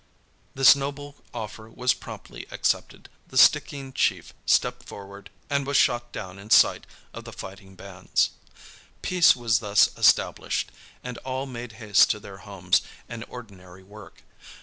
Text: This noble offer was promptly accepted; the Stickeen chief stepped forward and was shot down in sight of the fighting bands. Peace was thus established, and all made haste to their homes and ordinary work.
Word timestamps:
This 0.55 0.75
noble 0.75 1.17
offer 1.31 1.69
was 1.69 1.93
promptly 1.93 2.47
accepted; 2.49 3.07
the 3.27 3.37
Stickeen 3.37 3.93
chief 3.93 4.33
stepped 4.47 4.87
forward 4.87 5.29
and 5.47 5.63
was 5.67 5.77
shot 5.77 6.11
down 6.11 6.39
in 6.39 6.49
sight 6.49 6.87
of 7.13 7.23
the 7.23 7.31
fighting 7.31 7.75
bands. 7.75 8.31
Peace 9.03 9.35
was 9.35 9.59
thus 9.59 9.95
established, 9.95 10.71
and 11.03 11.19
all 11.19 11.45
made 11.45 11.73
haste 11.73 12.09
to 12.09 12.19
their 12.19 12.37
homes 12.37 12.81
and 13.07 13.23
ordinary 13.29 13.83
work. 13.83 14.23